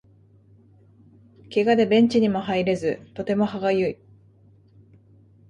[1.51, 3.99] ケガでベンチにも入れずとても歯がゆい